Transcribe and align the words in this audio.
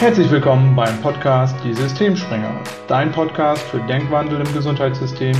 Herzlich 0.00 0.30
willkommen 0.30 0.76
beim 0.76 1.02
Podcast 1.02 1.56
Die 1.64 1.74
Systemspringer, 1.74 2.62
dein 2.86 3.10
Podcast 3.10 3.64
für 3.64 3.80
Denkwandel 3.80 4.40
im 4.46 4.54
Gesundheitssystem 4.54 5.34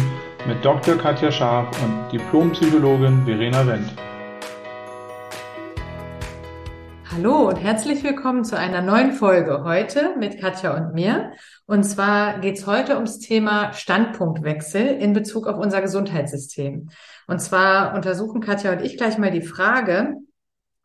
mit 0.48 0.64
Dr. 0.64 0.96
Katja 0.96 1.30
Scharf 1.30 1.68
und 1.80 2.10
Diplompsychologin 2.10 3.24
Verena 3.24 3.64
Wendt. 3.64 3.94
Hallo 7.12 7.50
und 7.50 7.56
herzlich 7.56 8.02
willkommen 8.02 8.42
zu 8.42 8.58
einer 8.58 8.82
neuen 8.82 9.12
Folge 9.12 9.62
heute 9.62 10.16
mit 10.18 10.40
Katja 10.40 10.76
und 10.76 10.92
mir. 10.92 11.30
Und 11.66 11.84
zwar 11.84 12.40
geht 12.40 12.58
es 12.58 12.66
heute 12.66 12.96
ums 12.96 13.20
Thema 13.20 13.72
Standpunktwechsel 13.72 14.86
in 14.86 15.12
Bezug 15.12 15.46
auf 15.46 15.56
unser 15.58 15.80
Gesundheitssystem. 15.80 16.88
Und 17.28 17.38
zwar 17.40 17.94
untersuchen 17.94 18.40
Katja 18.40 18.72
und 18.72 18.82
ich 18.82 18.96
gleich 18.96 19.18
mal 19.18 19.30
die 19.30 19.42
Frage, 19.42 20.14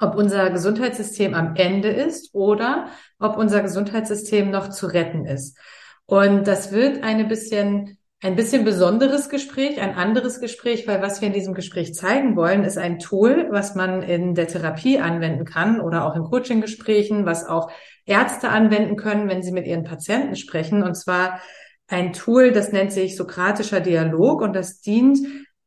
ob 0.04 0.16
unser 0.16 0.50
Gesundheitssystem 0.50 1.34
am 1.34 1.56
Ende 1.56 1.88
ist 1.88 2.34
oder 2.34 2.88
ob 3.20 3.38
unser 3.38 3.62
Gesundheitssystem 3.62 4.52
noch 4.52 4.70
zu 4.70 4.88
retten 4.88 5.26
ist. 5.26 5.58
Und 6.06 6.46
das 6.48 6.74
wird 6.74 7.04
eine 7.04 7.24
bisschen, 7.24 7.98
ein 8.22 8.36
bisschen 8.36 8.66
besonderes 8.66 9.30
Gespräch, 9.30 9.80
ein 9.80 9.96
anderes 9.96 10.42
Gespräch, 10.42 10.88
weil 10.88 11.02
was 11.02 11.22
wir 11.22 11.30
in 11.30 11.34
diesem 11.34 11.54
Gespräch 11.54 11.94
zeigen 11.94 12.36
wollen, 12.36 12.66
ist 12.66 12.78
ein 12.78 13.00
Tool, 13.00 13.48
was 13.52 13.76
man 13.76 14.04
in 14.04 14.36
der 14.36 14.48
Therapie 14.48 15.00
anwenden 15.00 15.46
kann 15.46 15.80
oder 15.80 16.06
auch 16.06 16.16
in 16.16 16.24
Coaching-Gesprächen, 16.24 17.26
was 17.26 17.48
auch 17.48 17.72
Ärzte 18.06 18.50
anwenden 18.50 18.98
können, 18.98 19.30
wenn 19.30 19.42
sie 19.42 19.54
mit 19.54 19.66
ihren 19.66 19.86
Patienten 19.86 20.36
sprechen. 20.36 20.84
Und 20.84 20.96
zwar 20.96 21.40
ein 21.88 22.12
Tool, 22.12 22.52
das 22.52 22.74
nennt 22.74 22.92
sich 22.92 23.16
sokratischer 23.16 23.80
Dialog 23.80 24.42
und 24.42 24.54
das 24.54 24.82
dient 24.82 25.20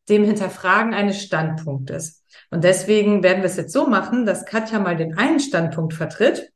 dem 0.09 0.25
Hinterfragen 0.25 0.93
eines 0.95 1.23
Standpunktes. 1.23 2.23
Und 2.51 2.65
deswegen 2.65 3.23
werden 3.23 3.43
wir 3.43 3.51
es 3.51 3.57
jetzt 3.57 3.73
so 3.73 3.87
machen, 3.87 4.27
dass 4.27 4.47
Katja 4.47 4.79
mal 4.79 4.97
den 4.97 5.19
einen 5.19 5.41
Standpunkt 5.41 5.95
vertritt, 5.95 6.53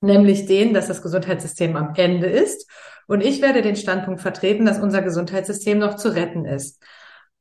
nämlich 0.00 0.46
den, 0.46 0.74
dass 0.74 0.88
das 0.88 1.02
Gesundheitssystem 1.02 1.76
am 1.76 1.94
Ende 1.96 2.26
ist. 2.26 2.68
Und 3.06 3.22
ich 3.22 3.40
werde 3.40 3.62
den 3.62 3.76
Standpunkt 3.76 4.20
vertreten, 4.20 4.66
dass 4.66 4.78
unser 4.78 5.02
Gesundheitssystem 5.02 5.78
noch 5.78 5.96
zu 5.96 6.14
retten 6.14 6.44
ist. 6.44 6.82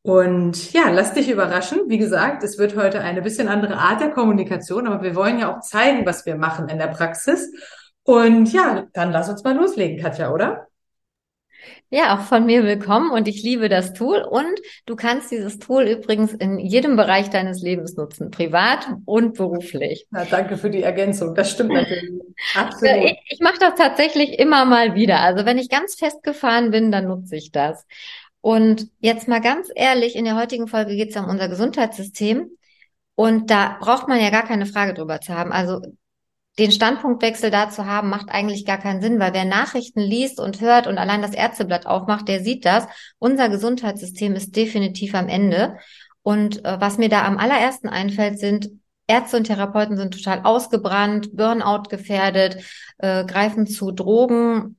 Und 0.01 0.71
ja, 0.71 0.89
lass 0.89 1.13
dich 1.13 1.29
überraschen. 1.29 1.81
Wie 1.87 1.97
gesagt, 1.97 2.43
es 2.43 2.57
wird 2.57 2.77
heute 2.77 3.01
eine 3.01 3.21
bisschen 3.21 3.49
andere 3.49 3.75
Art 3.75 3.99
der 3.99 4.11
Kommunikation, 4.11 4.87
aber 4.87 5.03
wir 5.03 5.15
wollen 5.15 5.39
ja 5.39 5.53
auch 5.53 5.59
zeigen, 5.59 6.05
was 6.05 6.25
wir 6.25 6.35
machen 6.35 6.69
in 6.69 6.77
der 6.77 6.87
Praxis. 6.87 7.51
Und 8.03 8.53
ja, 8.53 8.85
dann 8.93 9.11
lass 9.11 9.27
uns 9.27 9.43
mal 9.43 9.57
loslegen, 9.57 10.01
Katja, 10.01 10.31
oder? 10.31 10.66
Ja, 11.89 12.15
auch 12.15 12.21
von 12.23 12.45
mir 12.45 12.63
willkommen 12.63 13.11
und 13.11 13.27
ich 13.27 13.43
liebe 13.43 13.69
das 13.69 13.93
Tool 13.93 14.21
und 14.21 14.59
du 14.85 14.95
kannst 14.95 15.31
dieses 15.31 15.57
Tool 15.57 15.83
übrigens 15.83 16.33
in 16.33 16.59
jedem 16.59 16.97
Bereich 16.97 17.29
deines 17.29 17.61
Lebens 17.61 17.95
nutzen, 17.95 18.29
privat 18.29 18.87
und 19.05 19.37
beruflich. 19.37 20.05
Na, 20.11 20.25
danke 20.25 20.57
für 20.57 20.69
die 20.69 20.83
Ergänzung, 20.83 21.33
das 21.33 21.51
stimmt 21.51 21.73
natürlich. 21.73 22.11
Absolut. 22.55 23.05
Ich, 23.05 23.17
ich 23.29 23.39
mache 23.39 23.59
das 23.59 23.75
tatsächlich 23.75 24.37
immer 24.37 24.65
mal 24.65 24.95
wieder. 24.95 25.21
Also 25.21 25.45
wenn 25.45 25.57
ich 25.57 25.69
ganz 25.69 25.95
festgefahren 25.95 26.71
bin, 26.71 26.91
dann 26.91 27.07
nutze 27.07 27.37
ich 27.37 27.51
das. 27.51 27.85
Und 28.41 28.89
jetzt 28.99 29.27
mal 29.27 29.41
ganz 29.41 29.69
ehrlich, 29.73 30.15
in 30.15 30.25
der 30.25 30.35
heutigen 30.35 30.67
Folge 30.67 30.95
geht 30.95 31.09
es 31.09 31.15
ja 31.15 31.23
um 31.23 31.29
unser 31.29 31.49
Gesundheitssystem. 31.49 32.49
Und 33.15 33.49
da 33.49 33.77
braucht 33.79 34.07
man 34.07 34.21
ja 34.21 34.29
gar 34.29 34.43
keine 34.43 34.65
Frage 34.65 34.93
drüber 34.93 35.21
zu 35.21 35.33
haben. 35.33 35.51
Also 35.51 35.81
den 36.59 36.71
Standpunktwechsel 36.71 37.51
da 37.51 37.69
zu 37.69 37.85
haben, 37.85 38.09
macht 38.09 38.29
eigentlich 38.29 38.65
gar 38.65 38.79
keinen 38.79 39.01
Sinn, 39.01 39.19
weil 39.19 39.33
wer 39.33 39.45
Nachrichten 39.45 39.99
liest 39.99 40.39
und 40.39 40.59
hört 40.59 40.87
und 40.87 40.97
allein 40.97 41.21
das 41.21 41.33
Ärzteblatt 41.33 41.85
aufmacht, 41.85 42.27
der 42.27 42.43
sieht 42.43 42.65
das. 42.65 42.87
Unser 43.19 43.49
Gesundheitssystem 43.49 44.35
ist 44.35 44.55
definitiv 44.55 45.13
am 45.13 45.29
Ende. 45.29 45.77
Und 46.23 46.65
äh, 46.65 46.81
was 46.81 46.97
mir 46.97 47.09
da 47.09 47.25
am 47.25 47.37
allerersten 47.37 47.89
einfällt, 47.89 48.39
sind 48.39 48.69
Ärzte 49.07 49.37
und 49.37 49.43
Therapeuten 49.45 49.97
sind 49.97 50.13
total 50.13 50.41
ausgebrannt, 50.43 51.35
Burnout 51.35 51.83
gefährdet, 51.89 52.57
äh, 52.97 53.23
greifen 53.23 53.67
zu 53.67 53.91
Drogen. 53.91 54.77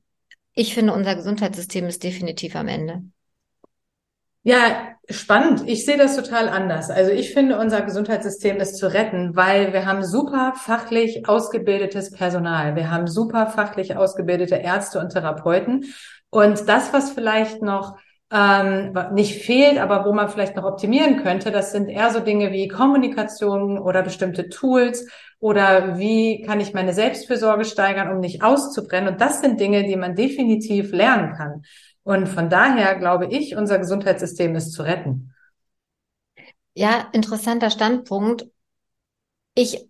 Ich 0.53 0.73
finde, 0.73 0.93
unser 0.93 1.15
Gesundheitssystem 1.15 1.85
ist 1.85 2.03
definitiv 2.03 2.55
am 2.55 2.67
Ende. 2.67 3.03
Ja, 4.43 4.95
spannend. 5.09 5.67
Ich 5.67 5.85
sehe 5.85 5.97
das 5.97 6.15
total 6.15 6.47
anders. 6.49 6.89
Also 6.89 7.11
ich 7.11 7.33
finde, 7.33 7.59
unser 7.59 7.81
Gesundheitssystem 7.81 8.57
ist 8.57 8.77
zu 8.77 8.91
retten, 8.91 9.35
weil 9.35 9.73
wir 9.73 9.85
haben 9.85 10.03
super 10.03 10.53
fachlich 10.55 11.27
ausgebildetes 11.27 12.11
Personal. 12.11 12.75
Wir 12.75 12.89
haben 12.89 13.07
super 13.07 13.47
fachlich 13.47 13.97
ausgebildete 13.97 14.55
Ärzte 14.55 14.99
und 14.99 15.09
Therapeuten. 15.09 15.85
Und 16.29 16.69
das, 16.69 16.93
was 16.93 17.11
vielleicht 17.11 17.61
noch 17.61 17.97
ähm, 18.31 18.95
nicht 19.13 19.43
fehlt, 19.43 19.79
aber 19.79 20.05
wo 20.05 20.13
man 20.13 20.29
vielleicht 20.29 20.55
noch 20.55 20.63
optimieren 20.63 21.23
könnte, 21.23 21.51
das 21.51 21.71
sind 21.71 21.89
eher 21.89 22.11
so 22.11 22.19
Dinge 22.19 22.51
wie 22.51 22.67
Kommunikation 22.67 23.79
oder 23.79 24.03
bestimmte 24.03 24.49
Tools 24.49 25.07
oder 25.39 25.97
wie 25.97 26.41
kann 26.43 26.59
ich 26.59 26.73
meine 26.73 26.93
Selbstfürsorge 26.93 27.65
steigern, 27.65 28.11
um 28.11 28.19
nicht 28.19 28.43
auszubrennen. 28.43 29.13
Und 29.13 29.21
das 29.21 29.41
sind 29.41 29.59
Dinge, 29.59 29.83
die 29.83 29.95
man 29.95 30.15
definitiv 30.15 30.91
lernen 30.91 31.33
kann. 31.33 31.63
Und 32.03 32.27
von 32.27 32.49
daher 32.49 32.95
glaube 32.95 33.27
ich, 33.27 33.55
unser 33.55 33.79
Gesundheitssystem 33.79 34.55
ist 34.55 34.73
zu 34.73 34.83
retten. 34.83 35.33
Ja, 36.75 37.09
interessanter 37.13 37.71
Standpunkt. 37.71 38.47
Ich 39.55 39.88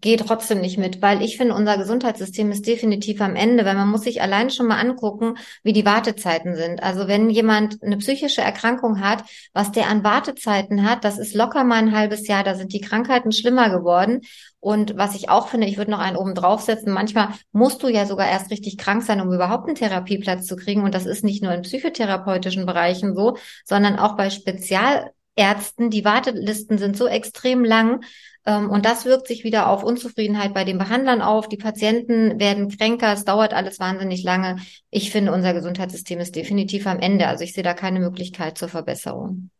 gehe 0.00 0.16
trotzdem 0.16 0.60
nicht 0.60 0.78
mit, 0.78 1.02
weil 1.02 1.22
ich 1.22 1.36
finde, 1.36 1.54
unser 1.54 1.78
Gesundheitssystem 1.78 2.50
ist 2.50 2.66
definitiv 2.66 3.20
am 3.20 3.36
Ende, 3.36 3.64
weil 3.64 3.74
man 3.74 3.88
muss 3.88 4.02
sich 4.02 4.22
allein 4.22 4.50
schon 4.50 4.66
mal 4.66 4.80
angucken, 4.80 5.36
wie 5.62 5.72
die 5.72 5.84
Wartezeiten 5.84 6.54
sind. 6.54 6.82
Also 6.82 7.08
wenn 7.08 7.30
jemand 7.30 7.82
eine 7.82 7.98
psychische 7.98 8.42
Erkrankung 8.42 9.00
hat, 9.00 9.24
was 9.52 9.72
der 9.72 9.88
an 9.88 10.04
Wartezeiten 10.04 10.88
hat, 10.88 11.04
das 11.04 11.18
ist 11.18 11.34
locker 11.34 11.64
mal 11.64 11.76
ein 11.76 11.96
halbes 11.96 12.26
Jahr, 12.28 12.44
da 12.44 12.54
sind 12.54 12.72
die 12.72 12.80
Krankheiten 12.80 13.32
schlimmer 13.32 13.70
geworden. 13.70 14.22
Und 14.60 14.96
was 14.96 15.14
ich 15.14 15.28
auch 15.28 15.48
finde, 15.48 15.68
ich 15.68 15.78
würde 15.78 15.92
noch 15.92 16.00
einen 16.00 16.16
oben 16.16 16.34
draufsetzen, 16.34 16.92
manchmal 16.92 17.28
musst 17.52 17.82
du 17.82 17.88
ja 17.88 18.06
sogar 18.06 18.28
erst 18.28 18.50
richtig 18.50 18.76
krank 18.76 19.02
sein, 19.02 19.20
um 19.20 19.32
überhaupt 19.32 19.66
einen 19.66 19.76
Therapieplatz 19.76 20.46
zu 20.46 20.56
kriegen. 20.56 20.82
Und 20.82 20.94
das 20.94 21.06
ist 21.06 21.22
nicht 21.22 21.42
nur 21.42 21.52
in 21.52 21.62
psychotherapeutischen 21.62 22.66
Bereichen 22.66 23.14
so, 23.14 23.36
sondern 23.64 23.98
auch 23.98 24.16
bei 24.16 24.30
Spezialärzten. 25.38 25.90
Die 25.90 26.04
Wartelisten 26.04 26.78
sind 26.78 26.96
so 26.96 27.06
extrem 27.06 27.64
lang. 27.64 28.02
Ähm, 28.44 28.70
und 28.70 28.84
das 28.84 29.04
wirkt 29.04 29.28
sich 29.28 29.44
wieder 29.44 29.68
auf 29.68 29.84
Unzufriedenheit 29.84 30.54
bei 30.54 30.64
den 30.64 30.78
Behandlern 30.78 31.22
auf. 31.22 31.48
Die 31.48 31.56
Patienten 31.56 32.38
werden 32.38 32.68
kränker. 32.68 33.12
Es 33.12 33.24
dauert 33.24 33.54
alles 33.54 33.78
wahnsinnig 33.78 34.22
lange. 34.22 34.56
Ich 34.90 35.10
finde, 35.10 35.32
unser 35.32 35.54
Gesundheitssystem 35.54 36.18
ist 36.20 36.36
definitiv 36.36 36.86
am 36.86 36.98
Ende. 36.98 37.28
Also 37.28 37.44
ich 37.44 37.52
sehe 37.52 37.64
da 37.64 37.74
keine 37.74 38.00
Möglichkeit 38.00 38.58
zur 38.58 38.68
Verbesserung. 38.68 39.50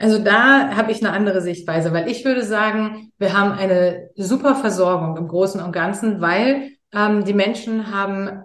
Also 0.00 0.20
da 0.20 0.76
habe 0.76 0.92
ich 0.92 1.04
eine 1.04 1.12
andere 1.12 1.40
Sichtweise, 1.40 1.92
weil 1.92 2.08
ich 2.08 2.24
würde 2.24 2.44
sagen, 2.44 3.10
wir 3.18 3.36
haben 3.36 3.50
eine 3.50 4.10
super 4.14 4.54
Versorgung 4.54 5.16
im 5.16 5.26
Großen 5.26 5.60
und 5.60 5.72
Ganzen, 5.72 6.20
weil 6.20 6.70
ähm, 6.94 7.24
die 7.24 7.34
Menschen 7.34 7.92
haben 7.92 8.44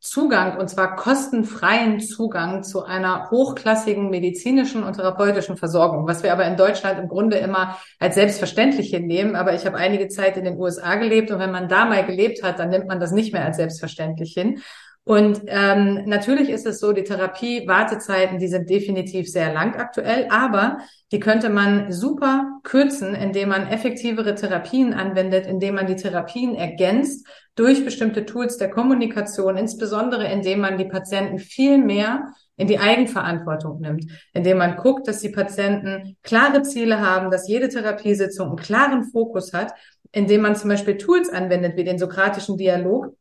Zugang, 0.00 0.56
und 0.56 0.68
zwar 0.68 0.96
kostenfreien 0.96 2.00
Zugang 2.00 2.62
zu 2.62 2.84
einer 2.84 3.30
hochklassigen 3.30 4.08
medizinischen 4.08 4.82
und 4.82 4.94
therapeutischen 4.94 5.58
Versorgung, 5.58 6.08
was 6.08 6.22
wir 6.22 6.32
aber 6.32 6.46
in 6.46 6.56
Deutschland 6.56 6.98
im 6.98 7.06
Grunde 7.06 7.36
immer 7.36 7.76
als 7.98 8.14
selbstverständlich 8.14 8.88
hinnehmen. 8.88 9.36
Aber 9.36 9.54
ich 9.54 9.66
habe 9.66 9.76
einige 9.76 10.08
Zeit 10.08 10.38
in 10.38 10.44
den 10.44 10.58
USA 10.58 10.94
gelebt 10.94 11.30
und 11.30 11.38
wenn 11.38 11.50
man 11.50 11.68
da 11.68 11.84
mal 11.84 12.06
gelebt 12.06 12.42
hat, 12.42 12.58
dann 12.58 12.70
nimmt 12.70 12.88
man 12.88 12.98
das 12.98 13.12
nicht 13.12 13.34
mehr 13.34 13.44
als 13.44 13.58
selbstverständlich 13.58 14.32
hin. 14.32 14.62
Und 15.10 15.42
ähm, 15.48 16.04
natürlich 16.06 16.50
ist 16.50 16.66
es 16.66 16.78
so, 16.78 16.92
die 16.92 17.02
Therapie-Wartezeiten, 17.02 18.38
die 18.38 18.46
sind 18.46 18.70
definitiv 18.70 19.28
sehr 19.28 19.52
lang 19.52 19.74
aktuell, 19.74 20.28
aber 20.30 20.78
die 21.10 21.18
könnte 21.18 21.48
man 21.48 21.90
super 21.90 22.60
kürzen, 22.62 23.16
indem 23.16 23.48
man 23.48 23.66
effektivere 23.66 24.36
Therapien 24.36 24.94
anwendet, 24.94 25.48
indem 25.48 25.74
man 25.74 25.88
die 25.88 25.96
Therapien 25.96 26.54
ergänzt 26.54 27.26
durch 27.56 27.84
bestimmte 27.84 28.24
Tools 28.24 28.56
der 28.56 28.70
Kommunikation, 28.70 29.56
insbesondere 29.56 30.30
indem 30.30 30.60
man 30.60 30.78
die 30.78 30.84
Patienten 30.84 31.40
viel 31.40 31.78
mehr 31.78 32.32
in 32.56 32.68
die 32.68 32.78
Eigenverantwortung 32.78 33.80
nimmt, 33.80 34.04
indem 34.32 34.58
man 34.58 34.76
guckt, 34.76 35.08
dass 35.08 35.18
die 35.18 35.30
Patienten 35.30 36.18
klare 36.22 36.62
Ziele 36.62 37.00
haben, 37.00 37.32
dass 37.32 37.48
jede 37.48 37.68
Therapiesitzung 37.68 38.50
einen 38.50 38.58
klaren 38.58 39.10
Fokus 39.10 39.52
hat, 39.52 39.72
indem 40.12 40.42
man 40.42 40.54
zum 40.54 40.70
Beispiel 40.70 40.98
Tools 40.98 41.30
anwendet 41.30 41.76
wie 41.76 41.84
den 41.84 41.98
sokratischen 41.98 42.56
Dialog, 42.56 43.16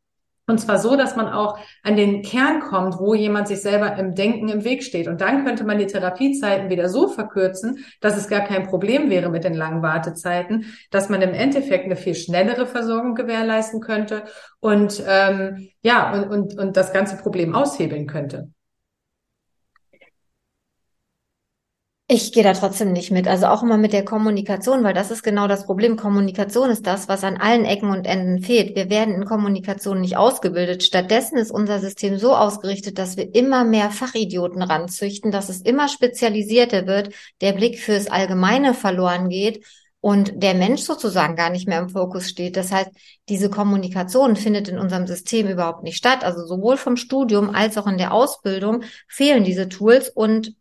und 0.50 0.60
zwar 0.60 0.80
so, 0.80 0.96
dass 0.96 1.16
man 1.16 1.28
auch 1.28 1.57
an 1.84 1.96
den 1.96 2.22
Kern 2.22 2.60
kommt, 2.60 3.00
wo 3.00 3.13
jemand 3.13 3.48
sich 3.48 3.62
selber 3.62 3.96
im 3.98 4.16
Denken 4.16 4.50
im 4.50 4.63
Weg 4.63 4.84
steht. 4.84 5.07
Und 5.07 5.22
dann 5.22 5.46
könnte 5.46 5.63
man 5.63 5.78
die 5.78 5.88
Therapiezeiten 5.88 6.69
wieder 6.69 6.90
so 6.90 7.07
verkürzen, 7.07 7.86
dass 8.01 8.18
es 8.18 8.28
gar 8.28 8.42
kein 8.42 8.68
Problem 8.68 9.10
wäre 9.10 9.30
mit 9.30 9.44
den 9.44 9.54
langen 9.54 9.81
Wartezeiten, 9.81 10.66
dass 10.92 11.10
man 11.10 11.22
im 11.22 11.34
Endeffekt 11.34 11.86
eine 11.86 11.96
viel 11.96 12.16
schnellere 12.16 12.66
Versorgung 12.66 13.16
gewährleisten 13.16 13.80
könnte 13.80 14.24
und 14.60 15.04
ähm, 15.07 15.69
ja 15.81 16.13
und, 16.13 16.30
und, 16.30 16.60
und 16.60 16.78
das 16.78 16.94
ganze 16.94 17.18
Problem 17.18 17.56
aushebeln 17.56 18.07
könnte. 18.07 18.50
Ich 22.12 22.32
gehe 22.32 22.42
da 22.42 22.54
trotzdem 22.54 22.92
nicht 22.92 23.12
mit. 23.12 23.28
Also 23.28 23.46
auch 23.46 23.62
immer 23.62 23.78
mit 23.78 23.94
der 23.94 24.04
Kommunikation, 24.04 24.84
weil 24.84 24.96
das 24.96 25.12
ist 25.12 25.22
genau 25.22 25.48
das 25.48 25.68
Problem. 25.68 25.96
Kommunikation 25.96 26.72
ist 26.72 26.88
das, 26.88 27.08
was 27.08 27.24
an 27.24 27.38
allen 27.38 27.66
Ecken 27.66 27.92
und 27.92 28.08
Enden 28.08 28.42
fehlt. 28.42 28.76
Wir 28.76 28.90
werden 28.90 29.14
in 29.14 29.26
Kommunikation 29.26 30.02
nicht 30.02 30.18
ausgebildet. 30.18 30.82
Stattdessen 30.82 31.38
ist 31.38 31.52
unser 31.52 31.78
System 31.78 32.18
so 32.18 32.36
ausgerichtet, 32.36 32.98
dass 32.98 33.16
wir 33.16 33.36
immer 33.36 33.64
mehr 33.64 33.92
Fachidioten 33.92 34.64
ranzüchten, 34.64 35.30
dass 35.30 35.50
es 35.50 35.62
immer 35.62 35.88
spezialisierter 35.88 36.88
wird, 36.88 37.14
der 37.42 37.54
Blick 37.54 37.78
fürs 37.78 38.08
Allgemeine 38.08 38.74
verloren 38.74 39.30
geht 39.30 39.64
und 40.02 40.42
der 40.42 40.56
Mensch 40.56 40.82
sozusagen 40.82 41.36
gar 41.36 41.52
nicht 41.52 41.68
mehr 41.68 41.80
im 41.80 41.90
Fokus 41.90 42.28
steht. 42.28 42.58
Das 42.58 42.72
heißt, 42.72 42.90
diese 43.30 43.52
Kommunikation 43.52 44.36
findet 44.36 44.68
in 44.68 44.80
unserem 44.80 45.06
System 45.06 45.48
überhaupt 45.48 45.84
nicht 45.84 45.98
statt. 45.98 46.24
Also 46.24 46.44
sowohl 46.48 46.78
vom 46.78 46.98
Studium 46.98 47.52
als 47.52 47.78
auch 47.78 47.86
in 47.86 48.00
der 48.00 48.14
Ausbildung 48.14 48.82
fehlen 49.08 49.44
diese 49.44 49.70
Tools 49.70 50.10
und 50.10 50.56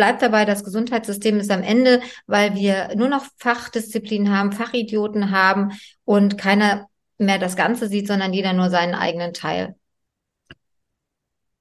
ich 0.00 0.06
bleibe 0.06 0.18
dabei, 0.18 0.46
das 0.46 0.64
Gesundheitssystem 0.64 1.38
ist 1.40 1.50
am 1.50 1.62
Ende, 1.62 2.00
weil 2.26 2.54
wir 2.54 2.96
nur 2.96 3.08
noch 3.08 3.26
Fachdisziplinen 3.36 4.34
haben, 4.34 4.50
Fachidioten 4.50 5.30
haben 5.30 5.72
und 6.06 6.38
keiner 6.38 6.86
mehr 7.18 7.38
das 7.38 7.54
Ganze 7.54 7.86
sieht, 7.86 8.08
sondern 8.08 8.32
jeder 8.32 8.54
nur 8.54 8.70
seinen 8.70 8.94
eigenen 8.94 9.34
Teil. 9.34 9.74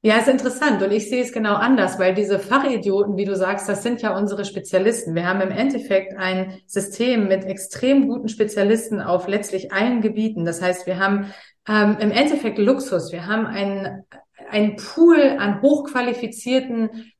Ja, 0.01 0.19
ist 0.19 0.29
interessant 0.29 0.81
und 0.81 0.93
ich 0.93 1.09
sehe 1.09 1.21
es 1.21 1.33
genau 1.33 1.55
anders, 1.55 1.99
weil 1.99 2.13
diese 2.13 2.39
Fachidioten, 2.39 3.17
wie 3.17 3.25
du 3.25 3.35
sagst, 3.35 3.67
das 3.67 3.83
sind 3.83 4.01
ja 4.01 4.17
unsere 4.17 4.45
Spezialisten. 4.45 5.15
Wir 5.15 5.27
haben 5.27 5.41
im 5.41 5.51
Endeffekt 5.51 6.15
ein 6.17 6.61
System 6.65 7.27
mit 7.27 7.43
extrem 7.43 8.07
guten 8.07 8.29
Spezialisten 8.29 9.01
auf 9.01 9.27
letztlich 9.27 9.73
allen 9.73 9.99
Gebieten. 9.99 10.45
Das 10.45 10.61
heißt, 10.61 10.87
wir 10.87 10.97
haben 10.97 11.33
ähm, 11.67 11.97
im 11.99 12.11
Endeffekt 12.11 12.57
Luxus. 12.57 13.11
Wir 13.11 13.27
haben 13.27 13.45
einen, 13.45 14.05
einen 14.49 14.77
Pool 14.77 15.19
an 15.37 15.61
hochqualifizierten 15.61 17.11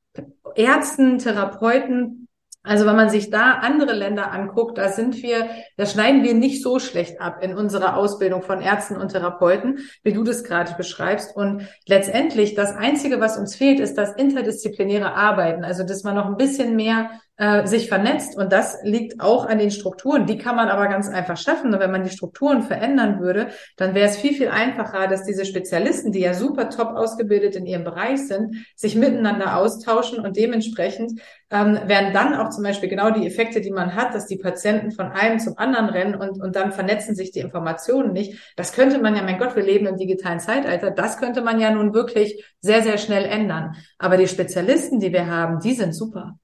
Ärzten, 0.59 1.19
Therapeuten, 1.19 2.27
also 2.63 2.85
wenn 2.85 2.97
man 2.97 3.09
sich 3.09 3.29
da 3.29 3.53
andere 3.53 3.93
Länder 3.93 4.33
anguckt, 4.33 4.77
da 4.77 4.89
sind 4.89 5.23
wir, 5.23 5.49
da 5.77 5.85
schneiden 5.85 6.23
wir 6.23 6.33
nicht 6.33 6.61
so 6.61 6.77
schlecht 6.79 7.21
ab 7.21 7.41
in 7.41 7.55
unserer 7.55 7.95
Ausbildung 7.95 8.41
von 8.41 8.61
Ärzten 8.61 8.97
und 8.97 9.13
Therapeuten, 9.13 9.79
wie 10.03 10.11
du 10.11 10.23
das 10.23 10.43
gerade 10.43 10.75
beschreibst. 10.75 11.33
Und 11.35 11.65
letztendlich 11.87 12.55
das 12.55 12.75
Einzige, 12.75 13.21
was 13.21 13.37
uns 13.37 13.55
fehlt, 13.55 13.79
ist 13.79 13.97
das 13.97 14.13
interdisziplinäre 14.13 15.15
Arbeiten. 15.15 15.63
Also 15.63 15.83
dass 15.83 16.03
man 16.03 16.15
noch 16.15 16.25
ein 16.25 16.35
bisschen 16.35 16.75
mehr 16.75 17.09
äh, 17.39 17.65
sich 17.65 17.87
vernetzt. 17.87 18.37
Und 18.37 18.51
das 18.51 18.79
liegt 18.83 19.21
auch 19.21 19.45
an 19.45 19.59
den 19.59 19.71
Strukturen. 19.71 20.25
Die 20.25 20.37
kann 20.37 20.57
man 20.57 20.67
aber 20.67 20.87
ganz 20.87 21.07
einfach 21.07 21.37
schaffen. 21.37 21.73
Und 21.73 21.79
wenn 21.79 21.89
man 21.89 22.03
die 22.03 22.09
Strukturen 22.09 22.63
verändern 22.63 23.21
würde, 23.21 23.47
dann 23.77 23.95
wäre 23.95 24.09
es 24.09 24.17
viel, 24.17 24.33
viel 24.33 24.49
einfacher, 24.49 25.07
dass 25.07 25.23
diese 25.23 25.45
Spezialisten, 25.45 26.11
die 26.11 26.19
ja 26.19 26.33
super 26.33 26.69
top 26.69 26.89
ausgebildet 26.89 27.55
in 27.55 27.65
ihrem 27.65 27.85
Bereich 27.85 28.27
sind, 28.27 28.57
sich 28.75 28.95
miteinander 28.95 29.55
austauschen 29.55 30.19
und 30.19 30.35
dementsprechend 30.35 31.21
ähm, 31.49 31.79
werden 31.85 32.11
dann 32.13 32.35
auch 32.35 32.49
zum 32.49 32.63
Beispiel 32.63 32.89
genau 32.89 33.09
die 33.09 33.25
Effekte, 33.25 33.61
die 33.61 33.71
man 33.71 33.95
hat, 33.95 34.13
dass 34.13 34.27
die 34.27 34.37
Patienten 34.37 34.91
von 34.91 35.07
einem 35.07 35.39
zum 35.39 35.57
anderen 35.57 35.87
rennen 35.87 36.15
und, 36.15 36.41
und 36.41 36.57
dann 36.57 36.73
vernetzen 36.73 37.15
sich 37.15 37.31
die 37.31 37.39
Informationen 37.39 38.11
nicht. 38.11 38.53
Das 38.57 38.73
könnte 38.73 38.99
man 38.99 39.15
ja, 39.15 39.23
mein 39.23 39.39
Gott, 39.39 39.55
wir 39.55 39.63
leben 39.63 39.87
im 39.87 39.95
digitalen 39.95 40.41
Zeitalter, 40.41 40.91
das 40.91 41.17
könnte 41.17 41.41
man 41.41 41.59
ja 41.61 41.71
nun 41.71 41.93
wirklich 41.93 42.43
sehr, 42.59 42.83
sehr 42.83 42.97
schnell 42.97 43.23
ändern. 43.23 43.77
Aber 43.97 44.17
die 44.17 44.27
Spezialisten, 44.27 44.99
die 44.99 45.13
wir 45.13 45.27
haben, 45.27 45.61
die 45.61 45.73
sind 45.73 45.95
super. 45.95 46.37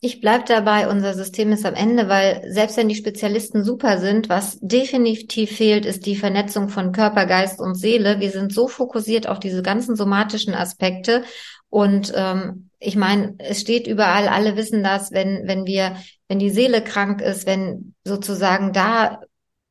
Ich 0.00 0.20
bleib 0.20 0.46
dabei, 0.46 0.88
unser 0.88 1.14
System 1.14 1.52
ist 1.52 1.64
am 1.64 1.74
Ende, 1.74 2.08
weil 2.08 2.42
selbst 2.48 2.76
wenn 2.76 2.88
die 2.88 2.94
Spezialisten 2.94 3.64
super 3.64 3.98
sind, 3.98 4.28
was 4.28 4.58
definitiv 4.60 5.56
fehlt, 5.56 5.86
ist 5.86 6.06
die 6.06 6.16
Vernetzung 6.16 6.68
von 6.68 6.92
Körper, 6.92 7.26
Geist 7.26 7.60
und 7.60 7.76
Seele. 7.76 8.18
Wir 8.20 8.30
sind 8.30 8.52
so 8.52 8.68
fokussiert 8.68 9.28
auf 9.28 9.38
diese 9.38 9.62
ganzen 9.62 9.94
somatischen 9.96 10.54
Aspekte 10.54 11.24
und 11.68 12.12
ähm, 12.14 12.68
ich 12.80 12.96
meine, 12.96 13.36
es 13.38 13.60
steht 13.60 13.86
überall, 13.86 14.28
alle 14.28 14.56
wissen 14.56 14.82
das, 14.82 15.12
wenn, 15.12 15.46
wenn 15.46 15.64
wir, 15.64 15.96
wenn 16.28 16.38
die 16.38 16.50
Seele 16.50 16.82
krank 16.82 17.22
ist, 17.22 17.46
wenn 17.46 17.94
sozusagen 18.04 18.72
da 18.72 19.20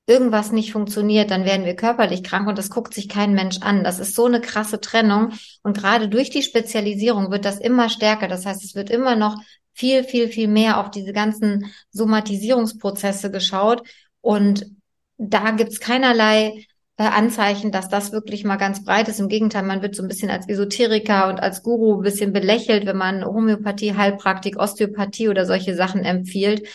irgendwas 0.07 0.51
nicht 0.51 0.71
funktioniert, 0.71 1.30
dann 1.30 1.45
werden 1.45 1.65
wir 1.65 1.75
körperlich 1.75 2.24
krank 2.24 2.48
und 2.48 2.57
das 2.57 2.69
guckt 2.69 2.94
sich 2.94 3.07
kein 3.07 3.33
Mensch 3.33 3.57
an. 3.62 3.83
Das 3.83 4.00
ist 4.00 4.15
so 4.15 4.25
eine 4.25 4.42
krasse 4.42 4.81
Trennung 4.81 5.33
und 5.62 5.77
gerade 5.77 6.09
durch 6.09 6.30
die 6.30 6.42
Spezialisierung 6.42 7.31
wird 7.31 7.45
das 7.45 7.59
immer 7.59 7.89
stärker. 7.89 8.27
Das 8.27 8.45
heißt, 8.45 8.63
es 8.63 8.75
wird 8.75 8.89
immer 8.89 9.15
noch 9.15 9.36
viel, 9.74 10.04
viel, 10.04 10.28
viel 10.28 10.48
mehr 10.48 10.80
auf 10.80 10.92
diese 10.92 11.14
ganzen 11.14 11.72
Somatisierungsprozesse 11.92 13.32
geschaut. 13.32 13.84
Und 14.22 14.66
da 15.18 15.52
gibt's 15.52 15.80
keinerlei 15.80 16.66
äh, 16.98 17.04
Anzeichen, 17.04 17.72
dass 17.72 17.90
das 17.90 18.12
wirklich 18.12 18.44
mal 18.44 18.58
ganz 18.58 18.84
breit 18.84 19.08
ist. 19.08 19.20
Im 19.20 19.30
Gegenteil, 19.30 19.64
man 19.64 19.82
wird 19.82 19.96
so 19.96 20.04
ein 20.04 20.08
bisschen 20.08 20.30
als 20.30 20.48
Esoteriker 20.48 21.30
und 21.30 21.40
als 21.40 21.64
Guru 21.64 21.98
ein 21.98 22.04
bisschen 22.04 22.34
belächelt, 22.34 22.86
wenn 22.86 22.98
man 22.98 23.26
Homöopathie, 23.26 23.96
Heilpraktik, 23.96 24.60
Osteopathie 24.60 25.30
oder 25.30 25.46
solche 25.46 25.76
Sachen 25.76 26.04
empfiehlt 26.04 26.68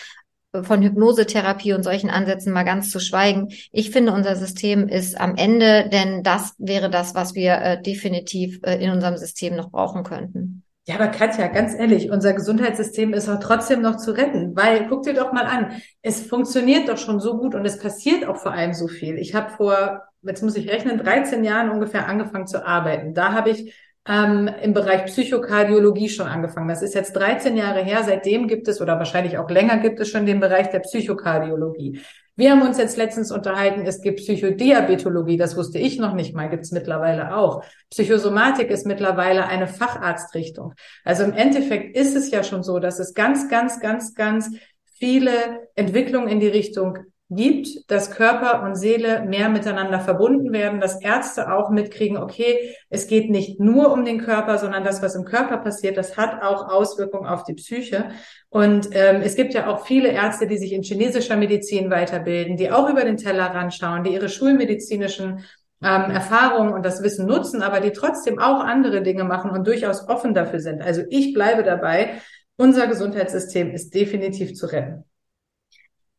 von 0.63 0.83
Hypnosetherapie 0.83 1.75
und 1.75 1.83
solchen 1.83 2.11
Ansätzen 2.11 2.53
mal 2.53 2.65
ganz 2.65 2.91
zu 2.91 3.01
schweigen. 3.01 3.49
Ich 3.73 3.91
finde, 3.91 4.13
unser 4.13 4.37
System 4.37 4.89
ist 4.89 5.21
am 5.21 5.37
Ende, 5.37 5.89
denn 5.91 6.23
das 6.23 6.55
wäre 6.59 6.91
das, 6.91 7.15
was 7.15 7.35
wir 7.35 7.55
äh, 7.55 7.83
definitiv 7.83 8.61
äh, 8.63 8.83
in 8.83 8.91
unserem 8.91 9.17
System 9.17 9.57
noch 9.57 9.71
brauchen 9.71 10.03
könnten. 10.03 10.56
Ja, 10.89 10.95
aber 10.95 11.09
Katja, 11.09 11.49
ganz 11.49 11.75
ehrlich, 11.75 12.13
unser 12.13 12.33
Gesundheitssystem 12.33 13.13
ist 13.13 13.29
auch 13.29 13.41
trotzdem 13.41 13.83
noch 13.83 13.97
zu 13.97 14.13
retten, 14.13 14.55
weil 14.55 14.87
guck 14.89 15.03
dir 15.03 15.15
doch 15.15 15.33
mal 15.33 15.45
an, 15.45 15.83
es 16.01 16.25
funktioniert 16.25 16.89
doch 16.89 16.97
schon 16.97 17.19
so 17.19 17.39
gut 17.39 17.57
und 17.57 17.65
es 17.65 17.81
passiert 17.81 18.25
auch 18.25 18.37
vor 18.37 18.53
allem 18.53 18.73
so 18.73 18.87
viel. 18.87 19.19
Ich 19.19 19.35
habe 19.35 19.51
vor, 19.51 20.05
jetzt 20.23 20.45
muss 20.45 20.57
ich 20.57 20.69
rechnen, 20.71 20.99
13 20.99 21.43
Jahren 21.43 21.71
ungefähr 21.71 22.09
angefangen 22.09 22.47
zu 22.47 22.65
arbeiten. 22.65 23.15
Da 23.15 23.33
habe 23.33 23.51
ich 23.51 23.75
ähm, 24.07 24.49
im 24.63 24.75
Bereich 24.75 25.07
Psychokardiologie 25.07 26.09
schon 26.09 26.29
angefangen. 26.29 26.69
Das 26.69 26.83
ist 26.83 26.95
jetzt 26.95 27.15
13 27.15 27.57
Jahre 27.57 27.83
her. 27.83 28.05
Seitdem 28.05 28.47
gibt 28.47 28.69
es 28.69 28.81
oder 28.81 28.97
wahrscheinlich 28.99 29.39
auch 29.39 29.51
länger 29.51 29.79
gibt 29.79 29.99
es 29.99 30.09
schon 30.09 30.25
den 30.25 30.39
Bereich 30.39 30.71
der 30.71 30.81
Psychokardiologie. 30.81 32.01
Wir 32.37 32.51
haben 32.51 32.61
uns 32.63 32.77
jetzt 32.77 32.99
letztens 32.99 33.33
unterhalten, 33.33 33.87
es 33.87 34.03
gibt 34.03 34.19
Psychodiabetologie, 34.19 35.39
das 35.39 35.57
wusste 35.57 35.79
ich 35.79 35.99
noch 35.99 36.13
nicht 36.13 36.35
mal, 36.35 36.51
gibt 36.51 36.65
es 36.65 36.71
mittlerweile 36.71 37.35
auch. 37.35 37.65
Psychosomatik 37.91 38.71
ist 38.71 38.87
mittlerweile 38.87 39.47
eine 39.47 39.67
Facharztrichtung. 39.67 40.75
Also 41.03 41.25
im 41.25 41.33
Endeffekt 41.33 41.97
ist 41.97 42.15
es 42.15 42.31
ja 42.31 42.45
schon 42.45 42.63
so, 42.63 42.79
dass 42.79 42.99
es 42.99 43.15
ganz, 43.15 43.49
ganz, 43.49 43.81
ganz, 43.81 44.15
ganz 44.15 44.51
viele 44.99 45.33
Entwicklungen 45.77 46.29
in 46.29 46.41
die 46.41 46.49
Richtung 46.49 46.99
gibt, 47.29 47.91
dass 47.91 48.13
Körper 48.13 48.63
und 48.63 48.77
Seele 48.77 49.25
mehr 49.25 49.49
miteinander 49.49 49.99
verbunden 49.99 50.53
werden, 50.53 50.81
dass 50.81 51.01
Ärzte 51.01 51.53
auch 51.53 51.71
mitkriegen, 51.71 52.17
okay, 52.17 52.75
es 52.89 53.09
geht 53.09 53.31
nicht 53.31 53.59
nur 53.59 53.93
um 53.93 54.05
den 54.05 54.19
Körper, 54.19 54.59
sondern 54.59 54.85
das, 54.85 55.03
was 55.03 55.17
im 55.17 55.25
Körper 55.25 55.57
passiert, 55.57 55.97
das 55.97 56.17
hat 56.17 56.43
auch 56.43 56.69
Auswirkungen 56.69 57.27
auf 57.27 57.43
die 57.43 57.55
Psyche. 57.55 58.11
Und 58.49 58.89
ähm, 58.93 59.23
es 59.23 59.35
gibt 59.35 59.55
ja 59.55 59.67
auch 59.67 59.87
viele 59.87 60.09
Ärzte, 60.09 60.47
die 60.47 60.57
sich 60.57 60.73
in 60.73 60.83
chinesischer 60.83 61.37
Medizin 61.37 61.91
weiterbilden, 61.91 62.57
die 62.57 62.71
auch 62.71 62.89
über 62.89 63.05
den 63.05 63.17
Tellerrand 63.17 63.75
schauen, 63.75 64.05
die 64.05 64.13
ihre 64.13 64.29
schulmedizinischen 64.29 65.45
ähm, 65.83 66.11
Erfahrungen 66.11 66.75
und 66.75 66.87
das 66.87 67.03
Wissen 67.03 67.27
nutzen, 67.27 67.61
aber 67.61 67.81
die 67.81 67.91
trotzdem 67.91 68.39
auch 68.39 68.61
andere 68.61 69.03
Dinge 69.03 69.25
machen 69.25 69.51
und 69.51 69.67
durchaus 69.67 70.09
offen 70.09 70.33
dafür 70.33 70.61
sind. 70.61 70.81
Also 70.81 71.03
ich 71.11 71.35
bleibe 71.35 71.65
dabei, 71.65 72.21
unser 72.57 72.87
Gesundheitssystem 72.87 73.73
ist 73.73 73.95
definitiv 73.95 74.55
zu 74.55 74.67
retten. 74.67 75.05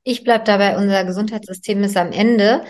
Ich 0.09 0.23
bleib 0.23 0.45
dabei, 0.45 0.77
unser 0.77 1.03
Gesundheitssystem 1.03 1.83
ist 1.83 1.97
am 1.97 2.13
Ende 2.13 2.63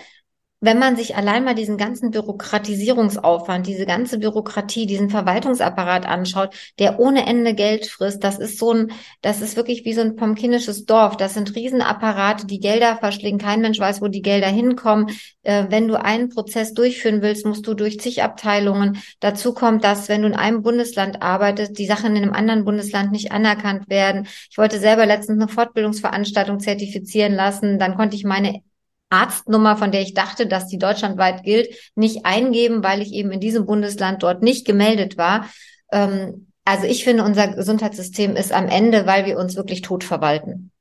wenn 0.59 0.79
man 0.79 0.95
sich 0.95 1.15
allein 1.15 1.43
mal 1.43 1.53
diesen 1.53 1.77
ganzen 1.77 2.09
Bürokratisierungsaufwand, 2.09 3.67
diese 3.67 3.85
ganze 3.85 4.17
Bürokratie, 4.17 4.87
diesen 4.87 5.11
Verwaltungsapparat 5.11 6.07
anschaut, 6.07 6.55
der 6.79 6.99
ohne 6.99 7.27
Ende 7.27 7.53
Geld 7.53 7.85
frisst, 7.85 8.23
das 8.23 8.39
ist 8.39 8.57
so 8.57 8.73
ein, 8.73 8.91
das 9.21 9.41
ist 9.41 9.55
wirklich 9.55 9.85
wie 9.85 9.93
so 9.93 10.01
ein 10.01 10.15
pomkinisches 10.15 10.85
Dorf. 10.85 11.15
Das 11.15 11.35
sind 11.35 11.55
Riesenapparate, 11.55 12.47
die 12.47 12.59
Gelder 12.59 12.97
verschlingen. 12.97 13.39
Kein 13.39 13.61
Mensch 13.61 13.79
weiß, 13.79 14.01
wo 14.01 14.07
die 14.07 14.23
Gelder 14.23 14.47
hinkommen. 14.47 15.11
Äh, 15.43 15.65
wenn 15.69 15.87
du 15.87 16.01
einen 16.01 16.29
Prozess 16.29 16.73
durchführen 16.73 17.21
willst, 17.21 17.45
musst 17.45 17.67
du 17.67 17.75
durch 17.75 17.99
zig 17.99 18.23
Abteilungen. 18.23 18.97
Dazu 19.19 19.53
kommt, 19.53 19.83
dass 19.83 20.09
wenn 20.09 20.23
du 20.23 20.27
in 20.27 20.35
einem 20.35 20.63
Bundesland 20.63 21.21
arbeitest, 21.21 21.77
die 21.77 21.85
Sachen 21.85 22.15
in 22.15 22.23
einem 22.23 22.33
anderen 22.33 22.65
Bundesland 22.65 23.11
nicht 23.11 23.31
anerkannt 23.31 23.89
werden. 23.89 24.27
Ich 24.49 24.57
wollte 24.57 24.79
selber 24.79 25.05
letztens 25.05 25.39
eine 25.39 25.51
Fortbildungsveranstaltung 25.51 26.59
zertifizieren 26.59 27.33
lassen. 27.33 27.77
Dann 27.77 27.95
konnte 27.95 28.15
ich 28.15 28.23
meine 28.23 28.61
Arztnummer, 29.09 29.77
von 29.77 29.91
der 29.91 30.01
ich 30.01 30.13
dachte, 30.13 30.47
dass 30.47 30.67
die 30.67 30.77
deutschlandweit 30.77 31.43
gilt, 31.43 31.69
nicht 31.95 32.25
eingeben, 32.25 32.83
weil 32.83 33.01
ich 33.01 33.13
eben 33.13 33.31
in 33.31 33.39
diesem 33.39 33.65
Bundesland 33.65 34.23
dort 34.23 34.43
nicht 34.43 34.65
gemeldet 34.65 35.17
war. 35.17 35.49
Ähm, 35.91 36.47
also 36.65 36.85
ich 36.85 37.03
finde, 37.03 37.23
unser 37.23 37.47
Gesundheitssystem 37.47 38.35
ist 38.35 38.51
am 38.51 38.67
Ende, 38.67 39.05
weil 39.05 39.25
wir 39.25 39.37
uns 39.37 39.55
wirklich 39.55 39.81
tot 39.81 40.03
verwalten. 40.03 40.71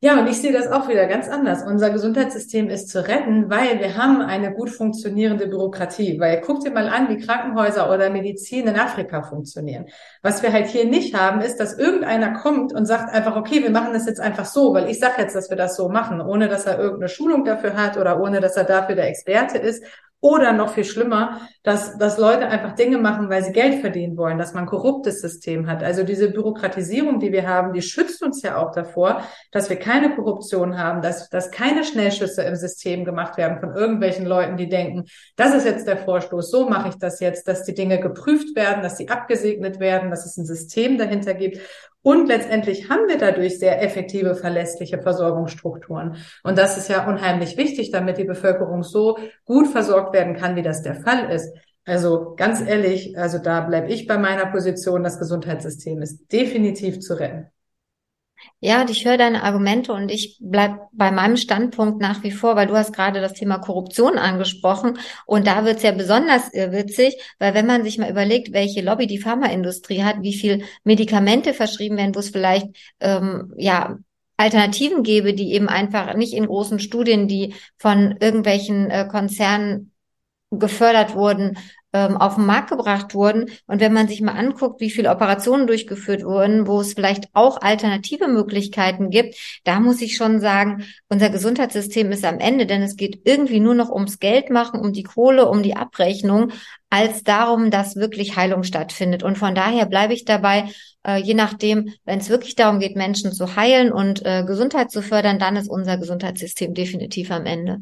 Ja, 0.00 0.20
und 0.20 0.26
ich 0.28 0.42
sehe 0.42 0.52
das 0.52 0.68
auch 0.70 0.90
wieder 0.90 1.06
ganz 1.06 1.26
anders. 1.26 1.62
Unser 1.62 1.88
Gesundheitssystem 1.88 2.68
ist 2.68 2.90
zu 2.90 3.08
retten, 3.08 3.48
weil 3.48 3.80
wir 3.80 3.96
haben 3.96 4.20
eine 4.20 4.52
gut 4.52 4.68
funktionierende 4.68 5.46
Bürokratie. 5.46 6.20
Weil 6.20 6.42
guck 6.42 6.62
dir 6.62 6.70
mal 6.70 6.90
an, 6.90 7.08
wie 7.08 7.16
Krankenhäuser 7.16 7.90
oder 7.90 8.10
Medizin 8.10 8.66
in 8.66 8.76
Afrika 8.78 9.22
funktionieren. 9.22 9.86
Was 10.22 10.42
wir 10.42 10.52
halt 10.52 10.66
hier 10.66 10.84
nicht 10.84 11.14
haben, 11.14 11.40
ist, 11.40 11.56
dass 11.56 11.78
irgendeiner 11.78 12.34
kommt 12.34 12.74
und 12.74 12.84
sagt 12.84 13.12
einfach, 13.14 13.36
okay, 13.36 13.62
wir 13.62 13.70
machen 13.70 13.94
das 13.94 14.04
jetzt 14.04 14.20
einfach 14.20 14.44
so, 14.44 14.74
weil 14.74 14.90
ich 14.90 15.00
sage 15.00 15.22
jetzt, 15.22 15.34
dass 15.34 15.48
wir 15.48 15.56
das 15.56 15.76
so 15.76 15.88
machen, 15.88 16.20
ohne 16.20 16.48
dass 16.48 16.66
er 16.66 16.78
irgendeine 16.78 17.08
Schulung 17.08 17.44
dafür 17.46 17.74
hat 17.74 17.96
oder 17.96 18.20
ohne 18.20 18.40
dass 18.40 18.56
er 18.56 18.64
dafür 18.64 18.96
der 18.96 19.08
Experte 19.08 19.56
ist 19.56 19.82
oder 20.26 20.52
noch 20.52 20.74
viel 20.74 20.84
schlimmer, 20.84 21.40
dass, 21.62 21.96
dass 21.98 22.18
Leute 22.18 22.48
einfach 22.48 22.72
Dinge 22.74 22.98
machen, 22.98 23.30
weil 23.30 23.44
sie 23.44 23.52
Geld 23.52 23.80
verdienen 23.80 24.16
wollen, 24.16 24.38
dass 24.38 24.54
man 24.54 24.64
ein 24.64 24.68
korruptes 24.68 25.20
System 25.20 25.68
hat. 25.68 25.82
Also 25.82 26.02
diese 26.02 26.30
Bürokratisierung, 26.30 27.20
die 27.20 27.32
wir 27.32 27.48
haben, 27.48 27.72
die 27.72 27.82
schützt 27.82 28.22
uns 28.22 28.42
ja 28.42 28.56
auch 28.56 28.72
davor, 28.72 29.22
dass 29.52 29.70
wir 29.70 29.76
keine 29.76 30.14
Korruption 30.14 30.78
haben, 30.78 31.00
dass, 31.00 31.28
dass 31.28 31.50
keine 31.50 31.84
Schnellschüsse 31.84 32.42
im 32.42 32.56
System 32.56 33.04
gemacht 33.04 33.36
werden 33.36 33.60
von 33.60 33.74
irgendwelchen 33.74 34.26
Leuten, 34.26 34.56
die 34.56 34.68
denken, 34.68 35.04
das 35.36 35.54
ist 35.54 35.64
jetzt 35.64 35.86
der 35.86 35.96
Vorstoß, 35.96 36.50
so 36.50 36.68
mache 36.68 36.88
ich 36.88 36.96
das 36.96 37.20
jetzt, 37.20 37.46
dass 37.46 37.62
die 37.62 37.74
Dinge 37.74 38.00
geprüft 38.00 38.56
werden, 38.56 38.82
dass 38.82 38.96
sie 38.96 39.08
abgesegnet 39.08 39.78
werden, 39.78 40.10
dass 40.10 40.26
es 40.26 40.36
ein 40.36 40.46
System 40.46 40.98
dahinter 40.98 41.34
gibt. 41.34 41.60
Und 42.06 42.28
letztendlich 42.28 42.88
haben 42.88 43.08
wir 43.08 43.18
dadurch 43.18 43.58
sehr 43.58 43.82
effektive, 43.82 44.36
verlässliche 44.36 45.02
Versorgungsstrukturen. 45.02 46.18
Und 46.44 46.56
das 46.56 46.78
ist 46.78 46.88
ja 46.88 47.04
unheimlich 47.04 47.56
wichtig, 47.56 47.90
damit 47.90 48.16
die 48.16 48.22
Bevölkerung 48.22 48.84
so 48.84 49.18
gut 49.44 49.66
versorgt 49.66 50.14
werden 50.14 50.36
kann, 50.36 50.54
wie 50.54 50.62
das 50.62 50.84
der 50.84 50.94
Fall 50.94 51.28
ist. 51.32 51.52
Also 51.84 52.36
ganz 52.36 52.60
ehrlich, 52.60 53.18
also 53.18 53.38
da 53.38 53.60
bleibe 53.60 53.88
ich 53.88 54.06
bei 54.06 54.18
meiner 54.18 54.46
Position, 54.46 55.02
das 55.02 55.18
Gesundheitssystem 55.18 56.00
ist 56.00 56.32
definitiv 56.32 57.00
zu 57.00 57.18
retten. 57.18 57.50
Ja, 58.60 58.80
und 58.80 58.90
ich 58.90 59.04
höre 59.04 59.18
deine 59.18 59.42
Argumente 59.42 59.92
und 59.92 60.10
ich 60.10 60.38
bleib 60.40 60.78
bei 60.92 61.10
meinem 61.10 61.36
Standpunkt 61.36 62.00
nach 62.00 62.22
wie 62.22 62.30
vor, 62.30 62.56
weil 62.56 62.66
du 62.66 62.76
hast 62.76 62.92
gerade 62.92 63.20
das 63.20 63.34
Thema 63.34 63.58
Korruption 63.58 64.18
angesprochen 64.18 64.98
und 65.26 65.46
da 65.46 65.64
wird's 65.64 65.82
ja 65.82 65.92
besonders 65.92 66.52
witzig, 66.52 67.16
weil 67.38 67.54
wenn 67.54 67.66
man 67.66 67.84
sich 67.84 67.98
mal 67.98 68.10
überlegt, 68.10 68.52
welche 68.52 68.82
Lobby 68.82 69.06
die 69.06 69.18
Pharmaindustrie 69.18 70.02
hat, 70.02 70.22
wie 70.22 70.34
viel 70.34 70.64
Medikamente 70.84 71.54
verschrieben 71.54 71.96
werden, 71.96 72.14
wo 72.14 72.20
es 72.20 72.30
vielleicht 72.30 72.68
ähm, 73.00 73.52
ja 73.56 73.98
Alternativen 74.36 75.02
gäbe, 75.02 75.32
die 75.34 75.52
eben 75.52 75.68
einfach 75.68 76.14
nicht 76.14 76.34
in 76.34 76.46
großen 76.46 76.78
Studien, 76.78 77.28
die 77.28 77.54
von 77.78 78.16
irgendwelchen 78.20 78.90
äh, 78.90 79.06
Konzernen 79.10 79.92
gefördert 80.50 81.14
wurden, 81.14 81.58
ähm, 81.96 82.18
auf 82.18 82.34
den 82.34 82.44
Markt 82.44 82.68
gebracht 82.68 83.14
wurden. 83.14 83.46
Und 83.66 83.80
wenn 83.80 83.94
man 83.94 84.06
sich 84.06 84.20
mal 84.20 84.32
anguckt, 84.32 84.80
wie 84.82 84.90
viele 84.90 85.10
Operationen 85.10 85.66
durchgeführt 85.66 86.24
wurden, 86.24 86.66
wo 86.66 86.80
es 86.80 86.92
vielleicht 86.92 87.30
auch 87.32 87.62
alternative 87.62 88.28
Möglichkeiten 88.28 89.08
gibt, 89.08 89.34
da 89.64 89.80
muss 89.80 90.02
ich 90.02 90.16
schon 90.16 90.38
sagen, 90.40 90.84
unser 91.08 91.30
Gesundheitssystem 91.30 92.12
ist 92.12 92.24
am 92.26 92.38
Ende, 92.38 92.66
denn 92.66 92.82
es 92.82 92.96
geht 92.96 93.22
irgendwie 93.24 93.60
nur 93.60 93.74
noch 93.74 93.88
ums 93.88 94.18
Geld 94.18 94.50
machen, 94.50 94.78
um 94.78 94.92
die 94.92 95.04
Kohle, 95.04 95.48
um 95.48 95.62
die 95.62 95.74
Abrechnung, 95.74 96.52
als 96.90 97.22
darum, 97.22 97.70
dass 97.70 97.96
wirklich 97.96 98.36
Heilung 98.36 98.62
stattfindet. 98.62 99.22
Und 99.22 99.38
von 99.38 99.54
daher 99.54 99.86
bleibe 99.86 100.12
ich 100.12 100.26
dabei, 100.26 100.68
äh, 101.06 101.16
je 101.16 101.34
nachdem, 101.34 101.94
wenn 102.04 102.18
es 102.18 102.28
wirklich 102.28 102.56
darum 102.56 102.78
geht, 102.78 102.94
Menschen 102.94 103.32
zu 103.32 103.56
heilen 103.56 103.90
und 103.90 104.24
äh, 104.26 104.44
Gesundheit 104.46 104.90
zu 104.90 105.00
fördern, 105.00 105.38
dann 105.38 105.56
ist 105.56 105.70
unser 105.70 105.96
Gesundheitssystem 105.96 106.74
definitiv 106.74 107.30
am 107.30 107.46
Ende. 107.46 107.80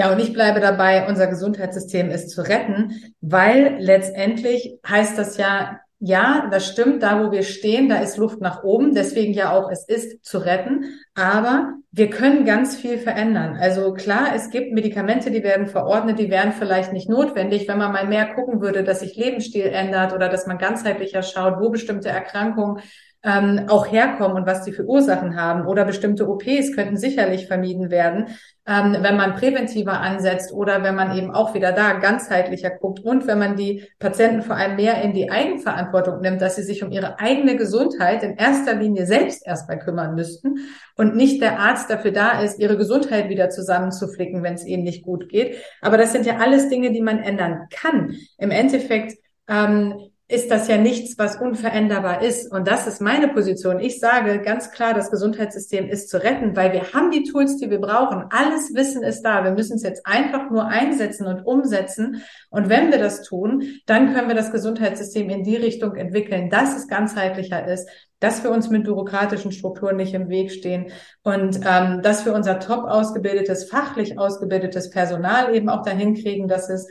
Ja, 0.00 0.10
und 0.10 0.18
ich 0.18 0.32
bleibe 0.32 0.60
dabei, 0.60 1.06
unser 1.08 1.26
Gesundheitssystem 1.26 2.10
ist 2.10 2.30
zu 2.30 2.40
retten, 2.40 3.12
weil 3.20 3.76
letztendlich 3.80 4.78
heißt 4.88 5.18
das 5.18 5.36
ja, 5.36 5.78
ja, 5.98 6.48
das 6.50 6.68
stimmt, 6.68 7.02
da 7.02 7.22
wo 7.22 7.30
wir 7.32 7.42
stehen, 7.42 7.90
da 7.90 7.96
ist 7.96 8.16
Luft 8.16 8.40
nach 8.40 8.64
oben, 8.64 8.94
deswegen 8.94 9.34
ja 9.34 9.52
auch, 9.52 9.70
es 9.70 9.86
ist 9.86 10.24
zu 10.24 10.38
retten, 10.38 10.86
aber 11.14 11.74
wir 11.90 12.08
können 12.08 12.46
ganz 12.46 12.76
viel 12.76 12.96
verändern. 12.96 13.58
Also 13.60 13.92
klar, 13.92 14.28
es 14.34 14.48
gibt 14.48 14.72
Medikamente, 14.72 15.30
die 15.30 15.42
werden 15.42 15.66
verordnet, 15.66 16.18
die 16.18 16.30
wären 16.30 16.52
vielleicht 16.52 16.94
nicht 16.94 17.10
notwendig, 17.10 17.68
wenn 17.68 17.76
man 17.76 17.92
mal 17.92 18.06
mehr 18.06 18.32
gucken 18.32 18.62
würde, 18.62 18.84
dass 18.84 19.00
sich 19.00 19.16
Lebensstil 19.16 19.66
ändert 19.66 20.14
oder 20.14 20.30
dass 20.30 20.46
man 20.46 20.56
ganzheitlicher 20.56 21.22
schaut, 21.22 21.60
wo 21.60 21.68
bestimmte 21.68 22.08
Erkrankungen 22.08 22.80
ähm, 23.22 23.66
auch 23.68 23.90
herkommen 23.90 24.36
und 24.36 24.46
was 24.46 24.64
die 24.64 24.72
für 24.72 24.86
Ursachen 24.86 25.36
haben. 25.36 25.66
Oder 25.66 25.84
bestimmte 25.84 26.28
OPs 26.28 26.74
könnten 26.74 26.96
sicherlich 26.96 27.46
vermieden 27.46 27.90
werden, 27.90 28.28
ähm, 28.66 28.96
wenn 29.00 29.16
man 29.16 29.34
präventiver 29.34 30.00
ansetzt 30.00 30.52
oder 30.52 30.82
wenn 30.82 30.94
man 30.94 31.16
eben 31.16 31.30
auch 31.30 31.54
wieder 31.54 31.72
da 31.72 31.94
ganzheitlicher 31.94 32.70
guckt 32.70 33.00
und 33.00 33.26
wenn 33.26 33.38
man 33.38 33.56
die 33.56 33.86
Patienten 33.98 34.42
vor 34.42 34.56
allem 34.56 34.76
mehr 34.76 35.02
in 35.02 35.12
die 35.12 35.30
Eigenverantwortung 35.30 36.20
nimmt, 36.20 36.40
dass 36.40 36.56
sie 36.56 36.62
sich 36.62 36.82
um 36.82 36.92
ihre 36.92 37.18
eigene 37.18 37.56
Gesundheit 37.56 38.22
in 38.22 38.36
erster 38.36 38.74
Linie 38.74 39.04
selbst 39.04 39.46
erstmal 39.46 39.78
kümmern 39.78 40.14
müssten 40.14 40.58
und 40.96 41.14
nicht 41.14 41.42
der 41.42 41.58
Arzt 41.58 41.90
dafür 41.90 42.12
da 42.12 42.40
ist, 42.40 42.58
ihre 42.58 42.78
Gesundheit 42.78 43.28
wieder 43.28 43.50
zusammenzuflicken, 43.50 44.42
wenn 44.42 44.54
es 44.54 44.64
ihnen 44.64 44.84
nicht 44.84 45.04
gut 45.04 45.28
geht. 45.28 45.56
Aber 45.82 45.98
das 45.98 46.12
sind 46.12 46.24
ja 46.24 46.38
alles 46.38 46.70
Dinge, 46.70 46.92
die 46.92 47.02
man 47.02 47.18
ändern 47.18 47.66
kann. 47.70 48.14
Im 48.38 48.50
Endeffekt 48.50 49.18
ähm, 49.48 50.10
ist 50.30 50.48
das 50.48 50.68
ja 50.68 50.76
nichts, 50.76 51.18
was 51.18 51.40
unveränderbar 51.40 52.22
ist. 52.22 52.52
Und 52.52 52.68
das 52.68 52.86
ist 52.86 53.00
meine 53.00 53.28
Position. 53.28 53.80
Ich 53.80 53.98
sage 53.98 54.40
ganz 54.40 54.70
klar, 54.70 54.94
das 54.94 55.10
Gesundheitssystem 55.10 55.88
ist 55.88 56.08
zu 56.08 56.22
retten, 56.22 56.54
weil 56.54 56.72
wir 56.72 56.92
haben 56.92 57.10
die 57.10 57.24
Tools, 57.24 57.56
die 57.56 57.68
wir 57.68 57.80
brauchen. 57.80 58.26
Alles 58.30 58.72
Wissen 58.72 59.02
ist 59.02 59.22
da. 59.22 59.42
Wir 59.42 59.50
müssen 59.50 59.74
es 59.74 59.82
jetzt 59.82 60.06
einfach 60.06 60.48
nur 60.48 60.66
einsetzen 60.66 61.26
und 61.26 61.44
umsetzen. 61.44 62.22
Und 62.48 62.68
wenn 62.68 62.92
wir 62.92 62.98
das 62.98 63.22
tun, 63.22 63.64
dann 63.86 64.14
können 64.14 64.28
wir 64.28 64.36
das 64.36 64.52
Gesundheitssystem 64.52 65.28
in 65.30 65.42
die 65.42 65.56
Richtung 65.56 65.96
entwickeln, 65.96 66.48
dass 66.48 66.76
es 66.76 66.86
ganzheitlicher 66.86 67.66
ist, 67.66 67.88
dass 68.20 68.44
wir 68.44 68.52
uns 68.52 68.70
mit 68.70 68.84
bürokratischen 68.84 69.50
Strukturen 69.50 69.96
nicht 69.96 70.14
im 70.14 70.28
Weg 70.28 70.52
stehen 70.52 70.92
und 71.22 71.58
ähm, 71.66 72.02
dass 72.02 72.24
wir 72.24 72.34
unser 72.34 72.60
top 72.60 72.84
ausgebildetes, 72.84 73.64
fachlich 73.64 74.16
ausgebildetes 74.16 74.90
Personal 74.90 75.54
eben 75.54 75.68
auch 75.68 75.82
dahin 75.82 76.14
kriegen, 76.14 76.46
dass 76.46 76.68
es 76.68 76.86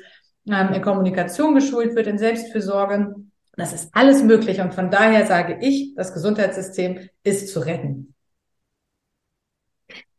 ähm, 0.49 0.73
in 0.73 0.81
Kommunikation 0.81 1.55
geschult 1.55 1.95
wird, 1.95 2.07
in 2.07 2.17
Selbstfürsorge 2.17 3.15
das 3.59 3.73
ist 3.73 3.89
alles 3.93 4.23
möglich 4.23 4.61
und 4.61 4.73
von 4.73 4.89
daher 4.89 5.25
sage 5.25 5.57
ich, 5.61 5.93
das 5.95 6.13
Gesundheitssystem 6.13 7.09
ist 7.23 7.49
zu 7.53 7.59
retten. 7.59 8.15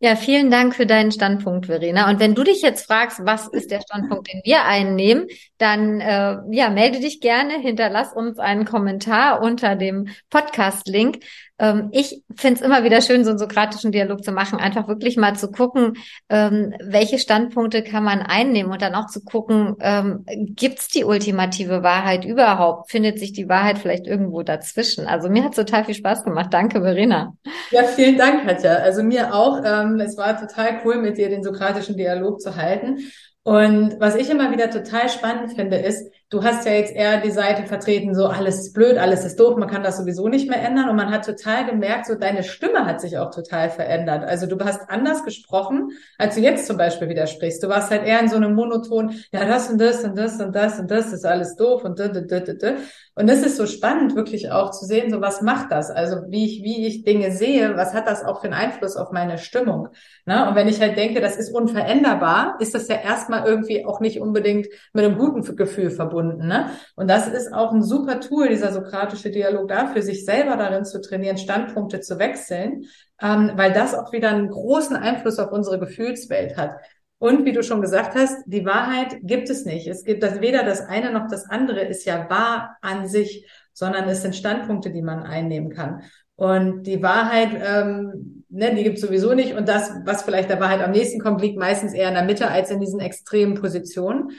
Ja, 0.03 0.17
vielen 0.17 0.51
Dank 0.51 0.75
für 0.75 0.87
deinen 0.87 1.13
Standpunkt, 1.13 1.67
Verena. 1.67 2.09
Und 2.09 2.21
wenn 2.21 2.35
du 2.35 2.43
dich 2.43 2.63
jetzt 2.63 2.87
fragst, 2.87 3.21
was 3.23 3.47
ist 3.49 3.71
der 3.71 3.83
Standpunkt, 3.83 4.33
den 4.33 4.41
wir 4.45 4.65
einnehmen, 4.65 5.27
dann 5.59 6.01
äh, 6.01 6.39
ja, 6.53 6.71
melde 6.71 7.01
dich 7.01 7.21
gerne, 7.21 7.59
hinterlass 7.59 8.15
uns 8.15 8.39
einen 8.39 8.65
Kommentar 8.65 9.43
unter 9.43 9.77
dem 9.77 10.09
Podcast-Link. 10.31 11.19
Ähm, 11.61 11.91
ich 11.93 12.23
finde 12.35 12.61
es 12.61 12.67
immer 12.67 12.83
wieder 12.85 13.03
schön, 13.03 13.23
so 13.23 13.31
einen 13.31 13.39
sokratischen 13.39 13.93
Dialog 13.93 14.25
zu 14.25 14.33
machen, 14.33 14.59
einfach 14.59 14.89
wirklich 14.89 15.17
mal 15.19 15.37
zu 15.37 15.51
gucken, 15.51 15.93
ähm, 16.31 16.73
welche 16.83 17.19
Standpunkte 17.19 17.85
kann 17.85 18.03
man 18.03 18.21
einnehmen 18.23 18.73
und 18.73 18.81
dann 18.81 18.95
auch 18.95 19.07
zu 19.07 19.21
gucken, 19.23 19.77
ähm, 19.81 20.25
gibt 20.27 20.79
es 20.79 20.89
die 20.89 21.05
ultimative 21.05 21.83
Wahrheit 21.83 22.25
überhaupt? 22.25 22.91
Findet 22.91 23.19
sich 23.19 23.33
die 23.33 23.49
Wahrheit 23.49 23.79
vielleicht 23.79 24.07
irgendwo 24.07 24.43
dazwischen? 24.43 25.07
Also 25.07 25.29
mir 25.29 25.45
hat 25.45 25.55
total 25.55 25.85
viel 25.85 25.95
Spaß 25.95 26.25
gemacht. 26.25 26.49
Danke, 26.51 26.81
Verena. 26.81 27.35
Ja, 27.71 27.85
vielen 27.85 28.17
Dank, 28.17 28.47
Katja. 28.47 28.77
Also 28.77 29.03
mir 29.03 29.35
auch. 29.35 29.61
Ähm, 29.65 30.01
es 30.01 30.17
war 30.17 30.41
total 30.41 30.81
cool, 30.85 30.97
mit 30.97 31.19
dir 31.19 31.29
den 31.29 31.45
sokratischen 31.45 31.97
Dialog 31.97 32.41
zu 32.41 32.57
halten. 32.57 32.99
Und 33.43 33.99
was 34.01 34.17
ich 34.17 34.31
immer 34.31 34.51
wieder 34.51 34.71
total 34.71 35.09
spannend 35.09 35.53
finde, 35.55 35.77
ist, 35.77 36.11
du 36.31 36.45
hast 36.45 36.65
ja 36.65 36.73
jetzt 36.73 36.95
eher 36.95 37.21
die 37.21 37.33
Seite 37.33 37.65
vertreten, 37.65 38.15
so 38.15 38.27
alles 38.27 38.61
ist 38.61 38.73
blöd, 38.73 38.97
alles 38.97 39.25
ist 39.25 39.39
doof, 39.39 39.57
man 39.57 39.69
kann 39.69 39.83
das 39.83 39.99
sowieso 39.99 40.29
nicht 40.29 40.49
mehr 40.49 40.63
ändern. 40.63 40.89
Und 40.89 40.97
man 40.97 41.11
hat 41.11 41.27
total 41.27 41.67
gemerkt, 41.67 42.07
so 42.07 42.15
deine 42.15 42.45
Stimme 42.45 42.87
hat 42.87 43.01
sich 43.01 43.19
auch 43.19 43.35
total 43.35 43.69
verändert. 43.69 44.25
Also 44.25 44.47
du 44.47 44.57
hast 44.65 44.89
anders 44.89 45.25
gesprochen, 45.25 45.91
als 46.19 46.37
du 46.37 46.41
jetzt 46.41 46.67
zum 46.67 46.77
Beispiel 46.77 47.09
wieder 47.09 47.27
sprichst. 47.27 47.63
Du 47.63 47.69
warst 47.69 47.91
halt 47.91 48.07
eher 48.07 48.21
in 48.21 48.29
so 48.29 48.37
einem 48.37 48.55
Monoton, 48.55 49.13
ja, 49.33 49.45
das 49.45 49.69
und 49.71 49.81
das 49.81 50.05
und 50.05 50.17
das 50.17 50.41
und 50.41 50.55
das 50.55 50.79
und 50.79 50.91
das 50.91 51.13
ist 51.13 51.27
alles 51.27 51.57
doof 51.57 51.85
und 51.85 51.99
da, 51.99 52.09
da, 52.09 52.21
da, 52.21 52.41
da. 52.41 52.75
Und 53.17 53.29
das 53.29 53.43
ist 53.43 53.57
so 53.57 53.67
spannend, 53.67 54.15
wirklich 54.15 54.51
auch 54.53 54.71
zu 54.71 54.87
sehen, 54.87 55.11
so 55.11 55.21
was 55.21 55.43
macht 55.43 55.73
das? 55.73 55.91
Also 55.91 56.23
wie 56.29 56.47
ich, 56.47 56.63
wie 56.63 56.87
ich 56.87 57.03
Dinge 57.03 57.33
sehe, 57.33 57.77
was 57.77 57.93
hat 57.93 58.07
das 58.07 58.25
auch 58.25 58.41
für 58.41 58.47
einen 58.47 58.55
Einfluss 58.55 58.97
auf 58.97 59.11
meine 59.11 59.37
Stimmung? 59.37 59.89
Ne? 60.27 60.49
Und 60.49 60.55
wenn 60.55 60.69
ich 60.69 60.81
halt 60.81 60.97
denke, 60.97 61.21
das 61.21 61.37
ist 61.37 61.53
unveränderbar, 61.53 62.57
ist 62.61 62.75
das 62.75 62.87
ja 62.87 62.97
erstmal 62.97 63.47
irgendwie 63.47 63.85
auch 63.85 64.01
nicht 64.01 64.21
unbedingt 64.21 64.69
mit 64.93 65.05
einem 65.05 65.19
guten 65.19 65.57
Gefühl 65.57 65.91
verbunden. 65.91 66.20
Ne? 66.23 66.71
Und 66.97 67.09
das 67.09 67.29
ist 67.29 67.53
auch 67.53 67.73
ein 67.73 67.83
super 67.83 68.21
Tool, 68.21 68.49
dieser 68.49 68.73
sokratische 68.73 69.31
Dialog 69.31 69.69
dafür, 69.69 70.03
sich 70.03 70.25
selber 70.25 70.57
darin 70.57 70.85
zu 70.85 71.01
trainieren, 71.01 71.39
Standpunkte 71.39 72.01
zu 72.01 72.19
wechseln, 72.19 72.85
ähm, 73.21 73.53
weil 73.57 73.73
das 73.73 73.95
auch 73.95 74.13
wieder 74.13 74.31
einen 74.31 74.51
großen 74.51 74.97
Einfluss 74.97 75.39
auf 75.39 75.53
unsere 75.53 75.79
Gefühlswelt 75.79 76.57
hat. 76.57 76.77
Und 77.19 77.45
wie 77.45 77.53
du 77.53 77.63
schon 77.63 77.83
gesagt 77.83 78.15
hast, 78.15 78.45
die 78.47 78.65
Wahrheit 78.65 79.19
gibt 79.23 79.51
es 79.51 79.67
nicht. 79.67 79.87
Es 79.87 80.05
gibt 80.05 80.23
das 80.23 80.41
weder 80.41 80.65
das 80.65 80.81
eine 80.81 81.13
noch 81.13 81.29
das 81.29 81.45
andere 81.51 81.83
ist 81.83 82.07
ja 82.07 82.31
wahr 82.31 82.79
an 82.81 83.07
sich, 83.09 83.47
sondern 83.75 84.09
es 84.09 84.23
sind 84.23 84.35
Standpunkte, 84.35 84.91
die 84.91 85.03
man 85.03 85.23
einnehmen 85.23 85.71
kann. 85.71 86.03
Und 86.37 86.85
die 86.85 87.03
Wahrheit, 87.03 87.51
ähm, 87.63 88.45
ne, 88.49 88.75
die 88.75 88.83
gibt 88.83 88.97
es 88.97 89.03
sowieso 89.03 89.35
nicht. 89.35 89.55
Und 89.55 89.69
das, 89.69 89.93
was 90.07 90.23
vielleicht 90.23 90.49
der 90.49 90.59
Wahrheit 90.59 90.81
am 90.81 90.93
nächsten 90.93 91.21
kommt, 91.21 91.43
liegt 91.43 91.59
meistens 91.59 91.93
eher 91.93 92.09
in 92.09 92.15
der 92.15 92.25
Mitte 92.25 92.49
als 92.49 92.71
in 92.71 92.81
diesen 92.81 93.01
extremen 93.01 93.53
Positionen. 93.53 94.31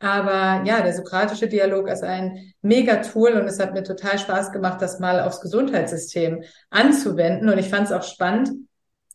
Aber 0.00 0.62
ja, 0.66 0.82
der 0.82 0.92
sokratische 0.92 1.48
Dialog 1.48 1.88
ist 1.88 2.02
ein 2.02 2.52
Mega-Tool 2.62 3.32
und 3.32 3.46
es 3.46 3.58
hat 3.58 3.72
mir 3.72 3.82
total 3.82 4.18
Spaß 4.18 4.52
gemacht, 4.52 4.82
das 4.82 5.00
mal 5.00 5.20
aufs 5.20 5.40
Gesundheitssystem 5.40 6.42
anzuwenden. 6.70 7.48
Und 7.48 7.58
ich 7.58 7.70
fand 7.70 7.86
es 7.86 7.92
auch 7.92 8.02
spannend, 8.02 8.50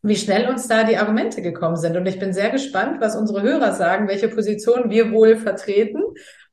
wie 0.01 0.15
schnell 0.15 0.49
uns 0.49 0.67
da 0.67 0.83
die 0.83 0.97
Argumente 0.97 1.41
gekommen 1.41 1.75
sind. 1.75 1.97
Und 1.97 2.05
ich 2.05 2.19
bin 2.19 2.33
sehr 2.33 2.49
gespannt, 2.49 3.01
was 3.01 3.15
unsere 3.15 3.41
Hörer 3.41 3.73
sagen, 3.73 4.07
welche 4.07 4.29
Position 4.29 4.89
wir 4.89 5.11
wohl 5.11 5.35
vertreten. 5.35 6.01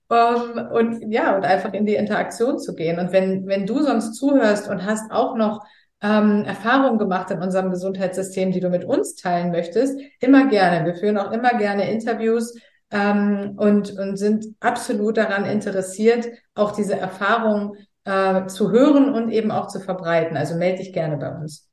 Um, 0.09 0.69
und 0.73 1.13
ja, 1.13 1.35
und 1.35 1.45
einfach 1.45 1.73
in 1.73 1.85
die 1.85 1.97
Interaktion 1.97 2.61
zu 2.61 2.77
gehen. 2.77 3.01
Und 3.01 3.11
wenn, 3.11 3.47
wenn 3.49 3.67
du 3.67 3.83
sonst 3.83 4.15
zuhörst 4.15 4.69
und 4.69 4.85
hast 4.85 5.11
auch 5.11 5.35
noch 5.35 5.65
ähm, 6.01 6.45
Erfahrungen 6.45 6.99
gemacht 6.99 7.31
in 7.31 7.43
unserem 7.43 7.71
Gesundheitssystem, 7.71 8.53
die 8.53 8.61
du 8.61 8.69
mit 8.69 8.85
uns 8.85 9.17
teilen 9.17 9.51
möchtest, 9.51 9.99
immer 10.21 10.47
gerne. 10.47 10.85
Wir 10.87 10.95
führen 10.95 11.19
auch 11.19 11.33
immer 11.33 11.55
gerne 11.59 11.91
Interviews 11.91 12.55
ähm, 12.91 13.55
und, 13.57 13.97
und 13.99 14.17
sind 14.17 14.47
absolut 14.61 15.17
daran 15.17 15.45
interessiert, 15.45 16.27
auch 16.55 16.73
diese 16.73 16.97
Erfahrungen 16.99 17.73
äh, 18.05 18.47
zu 18.47 18.71
hören 18.71 19.13
und 19.13 19.31
eben 19.31 19.51
auch 19.51 19.69
zu 19.69 19.81
verbreiten. 19.81 20.37
Also 20.37 20.57
melde 20.57 20.79
dich 20.79 20.93
gerne 20.93 21.17
bei 21.17 21.31
uns. 21.35 21.69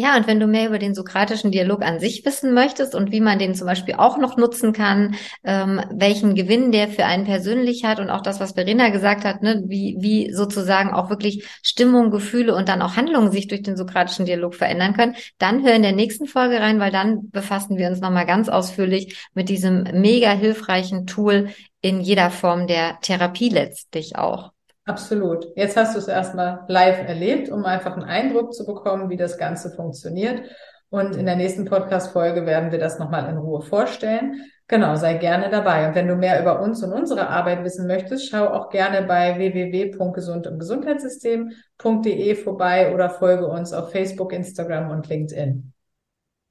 Ja, 0.00 0.16
und 0.16 0.28
wenn 0.28 0.38
du 0.38 0.46
mehr 0.46 0.68
über 0.68 0.78
den 0.78 0.94
sokratischen 0.94 1.50
Dialog 1.50 1.82
an 1.82 1.98
sich 1.98 2.24
wissen 2.24 2.54
möchtest 2.54 2.94
und 2.94 3.10
wie 3.10 3.20
man 3.20 3.40
den 3.40 3.56
zum 3.56 3.66
Beispiel 3.66 3.96
auch 3.96 4.16
noch 4.16 4.36
nutzen 4.36 4.72
kann, 4.72 5.16
ähm, 5.42 5.80
welchen 5.90 6.36
Gewinn 6.36 6.70
der 6.70 6.86
für 6.86 7.04
einen 7.04 7.24
persönlich 7.24 7.82
hat 7.84 7.98
und 7.98 8.08
auch 8.08 8.20
das, 8.20 8.38
was 8.38 8.52
Verena 8.52 8.90
gesagt 8.90 9.24
hat, 9.24 9.42
ne, 9.42 9.60
wie, 9.66 9.96
wie 9.98 10.32
sozusagen 10.32 10.90
auch 10.90 11.10
wirklich 11.10 11.48
Stimmung, 11.64 12.12
Gefühle 12.12 12.54
und 12.54 12.68
dann 12.68 12.80
auch 12.80 12.94
Handlungen 12.94 13.32
sich 13.32 13.48
durch 13.48 13.62
den 13.62 13.76
sokratischen 13.76 14.24
Dialog 14.24 14.54
verändern 14.54 14.94
können, 14.94 15.16
dann 15.38 15.64
hör 15.64 15.74
in 15.74 15.82
der 15.82 15.90
nächsten 15.90 16.26
Folge 16.26 16.60
rein, 16.60 16.78
weil 16.78 16.92
dann 16.92 17.28
befassen 17.30 17.76
wir 17.76 17.88
uns 17.88 17.98
nochmal 17.98 18.24
ganz 18.24 18.48
ausführlich 18.48 19.28
mit 19.34 19.48
diesem 19.48 19.82
mega 19.82 20.30
hilfreichen 20.30 21.08
Tool 21.08 21.48
in 21.80 22.00
jeder 22.00 22.30
Form 22.30 22.68
der 22.68 23.00
Therapie 23.00 23.48
letztlich 23.48 24.14
auch. 24.14 24.52
Absolut. 24.88 25.46
Jetzt 25.54 25.76
hast 25.76 25.94
du 25.94 25.98
es 25.98 26.08
erstmal 26.08 26.64
live 26.66 27.06
erlebt, 27.06 27.50
um 27.50 27.66
einfach 27.66 27.92
einen 27.92 28.04
Eindruck 28.04 28.54
zu 28.54 28.64
bekommen, 28.64 29.10
wie 29.10 29.18
das 29.18 29.36
Ganze 29.36 29.70
funktioniert. 29.70 30.48
Und 30.88 31.14
in 31.14 31.26
der 31.26 31.36
nächsten 31.36 31.66
Podcast-Folge 31.66 32.46
werden 32.46 32.72
wir 32.72 32.78
das 32.78 32.98
nochmal 32.98 33.28
in 33.28 33.36
Ruhe 33.36 33.60
vorstellen. 33.60 34.46
Genau, 34.66 34.96
sei 34.96 35.18
gerne 35.18 35.50
dabei. 35.50 35.86
Und 35.86 35.94
wenn 35.94 36.08
du 36.08 36.16
mehr 36.16 36.40
über 36.40 36.62
uns 36.62 36.82
und 36.82 36.94
unsere 36.94 37.28
Arbeit 37.28 37.64
wissen 37.64 37.86
möchtest, 37.86 38.30
schau 38.30 38.46
auch 38.46 38.70
gerne 38.70 39.06
bei 39.06 39.36
www.gesundundgesundheitssystem.de 39.36 42.34
vorbei 42.36 42.94
oder 42.94 43.10
folge 43.10 43.46
uns 43.46 43.74
auf 43.74 43.92
Facebook, 43.92 44.32
Instagram 44.32 44.90
und 44.90 45.06
LinkedIn. 45.06 45.74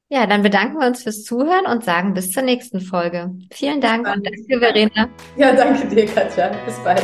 Ja, 0.10 0.28
dann 0.28 0.44
bedanken 0.44 0.80
wir 0.80 0.86
uns 0.86 1.02
fürs 1.02 1.24
Zuhören 1.24 1.66
und 1.66 1.84
sagen 1.84 2.14
bis 2.14 2.30
zur 2.30 2.44
nächsten 2.44 2.82
Folge. 2.82 3.32
Vielen 3.52 3.82
Dank 3.82 4.08
und 4.08 4.24
danke, 4.24 4.60
Verena. 4.60 5.10
Ja, 5.36 5.56
danke 5.56 5.88
dir, 5.88 6.06
Katja. 6.06 6.52
Bis 6.66 6.78
bald. 6.84 7.02